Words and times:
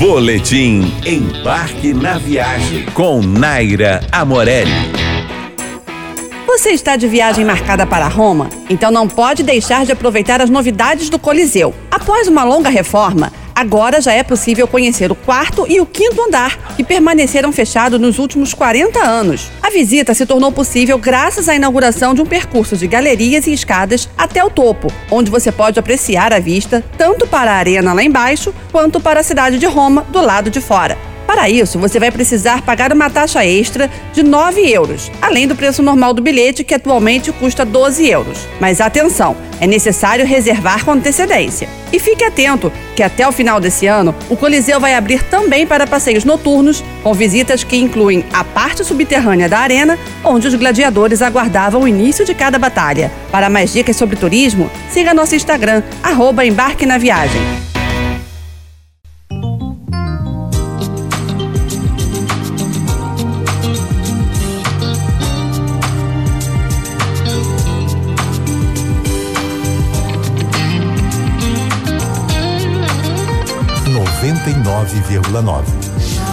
Boletim 0.00 0.90
Embarque 1.04 1.92
na 1.92 2.16
Viagem 2.16 2.86
com 2.94 3.20
Naira 3.20 4.00
Amorelli. 4.10 4.70
Você 6.46 6.70
está 6.70 6.96
de 6.96 7.06
viagem 7.06 7.44
marcada 7.44 7.86
para 7.86 8.08
Roma? 8.08 8.48
Então 8.70 8.90
não 8.90 9.06
pode 9.06 9.42
deixar 9.42 9.84
de 9.84 9.92
aproveitar 9.92 10.40
as 10.40 10.48
novidades 10.48 11.10
do 11.10 11.18
Coliseu. 11.18 11.74
Após 11.90 12.28
uma 12.28 12.44
longa 12.44 12.70
reforma, 12.70 13.30
Agora 13.54 14.00
já 14.00 14.12
é 14.12 14.22
possível 14.22 14.66
conhecer 14.66 15.10
o 15.10 15.14
quarto 15.14 15.66
e 15.68 15.80
o 15.80 15.86
quinto 15.86 16.22
andar, 16.22 16.74
que 16.76 16.84
permaneceram 16.84 17.52
fechados 17.52 18.00
nos 18.00 18.18
últimos 18.18 18.54
40 18.54 18.98
anos. 19.00 19.50
A 19.62 19.70
visita 19.70 20.14
se 20.14 20.26
tornou 20.26 20.50
possível 20.50 20.98
graças 20.98 21.48
à 21.48 21.54
inauguração 21.54 22.14
de 22.14 22.22
um 22.22 22.26
percurso 22.26 22.76
de 22.76 22.86
galerias 22.86 23.46
e 23.46 23.52
escadas 23.52 24.08
até 24.16 24.44
o 24.44 24.50
topo, 24.50 24.92
onde 25.10 25.30
você 25.30 25.52
pode 25.52 25.78
apreciar 25.78 26.32
a 26.32 26.38
vista 26.38 26.84
tanto 26.96 27.26
para 27.26 27.52
a 27.52 27.56
arena 27.56 27.92
lá 27.92 28.02
embaixo 28.02 28.54
quanto 28.72 29.00
para 29.00 29.20
a 29.20 29.24
cidade 29.24 29.58
de 29.58 29.66
Roma 29.66 30.06
do 30.10 30.20
lado 30.20 30.50
de 30.50 30.60
fora. 30.60 31.09
Para 31.30 31.48
isso, 31.48 31.78
você 31.78 32.00
vai 32.00 32.10
precisar 32.10 32.60
pagar 32.60 32.92
uma 32.92 33.08
taxa 33.08 33.46
extra 33.46 33.88
de 34.12 34.20
9 34.20 34.68
euros, 34.68 35.12
além 35.22 35.46
do 35.46 35.54
preço 35.54 35.80
normal 35.80 36.12
do 36.12 36.20
bilhete, 36.20 36.64
que 36.64 36.74
atualmente 36.74 37.30
custa 37.30 37.64
12 37.64 38.04
euros. 38.08 38.48
Mas 38.58 38.80
atenção, 38.80 39.36
é 39.60 39.66
necessário 39.66 40.26
reservar 40.26 40.84
com 40.84 40.90
antecedência. 40.90 41.68
E 41.92 42.00
fique 42.00 42.24
atento 42.24 42.72
que 42.96 43.02
até 43.04 43.28
o 43.28 43.32
final 43.32 43.60
desse 43.60 43.86
ano, 43.86 44.12
o 44.28 44.36
Coliseu 44.36 44.80
vai 44.80 44.92
abrir 44.94 45.22
também 45.22 45.64
para 45.64 45.86
passeios 45.86 46.24
noturnos, 46.24 46.82
com 47.00 47.14
visitas 47.14 47.62
que 47.62 47.76
incluem 47.76 48.24
a 48.32 48.42
parte 48.42 48.84
subterrânea 48.84 49.48
da 49.48 49.60
arena, 49.60 49.96
onde 50.24 50.48
os 50.48 50.54
gladiadores 50.56 51.22
aguardavam 51.22 51.82
o 51.82 51.88
início 51.88 52.24
de 52.24 52.34
cada 52.34 52.58
batalha. 52.58 53.08
Para 53.30 53.48
mais 53.48 53.72
dicas 53.72 53.94
sobre 53.94 54.16
turismo, 54.16 54.68
siga 54.90 55.14
nosso 55.14 55.36
Instagram, 55.36 55.84
arroba 56.02 56.44
Embarque 56.44 56.84
na 56.84 56.98
Viagem. 56.98 57.69
99,9. 74.20 76.29